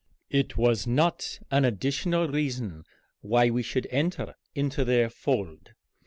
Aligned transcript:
It 0.31 0.57
was 0.57 0.87
not 0.87 1.37
an 1.51 1.63
additional 1.63 2.27
reason 2.27 2.85
why 3.19 3.51
we 3.51 3.61
should 3.61 3.85
enter 3.91 4.33
into 4.55 4.83
their 4.83 5.11
fold. 5.11 5.75